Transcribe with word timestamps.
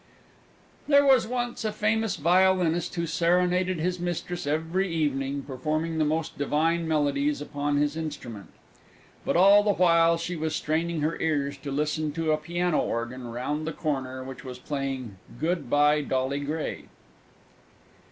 There 0.87 1.05
was 1.05 1.27
once 1.27 1.63
a 1.63 1.71
famous 1.71 2.15
Violinist 2.15 2.95
who 2.95 3.05
serenaded 3.05 3.77
his 3.79 3.99
Mistress 3.99 4.47
every 4.47 4.91
evening, 4.91 5.43
performing 5.43 5.99
the 5.99 6.05
most 6.05 6.39
divine 6.39 6.87
melodies 6.87 7.39
upon 7.39 7.77
his 7.77 7.95
instrument. 7.95 8.49
But 9.23 9.35
all 9.37 9.61
the 9.61 9.73
while 9.75 10.17
she 10.17 10.35
was 10.35 10.55
straining 10.55 11.01
her 11.01 11.19
ears 11.21 11.55
to 11.59 11.71
listen 11.71 12.13
to 12.13 12.31
a 12.31 12.37
piano 12.37 12.79
organ 12.79 13.27
round 13.27 13.67
the 13.67 13.73
corner 13.73 14.23
which 14.23 14.43
was 14.43 14.57
playing 14.57 15.17
"Good 15.39 15.69
bye, 15.69 16.01
Dolly 16.01 16.39
Gray!" 16.39 16.85